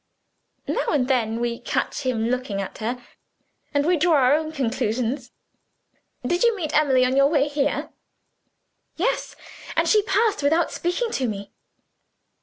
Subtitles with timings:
[0.67, 2.99] Now and then we catch him looking at her
[3.71, 5.29] and we draw our own conclusions."
[6.25, 7.91] "Did you meet Emily on your way here?"
[8.95, 9.35] "Yes,
[9.75, 11.51] and she passed without speaking to me."